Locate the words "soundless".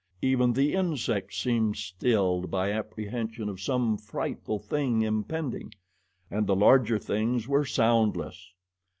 7.65-8.51